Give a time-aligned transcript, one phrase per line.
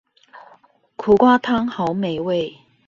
[0.95, 2.57] 苦瓜湯好美味